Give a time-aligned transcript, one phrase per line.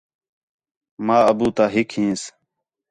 [1.05, 2.33] ماں، ابو تا ہِک ہینسن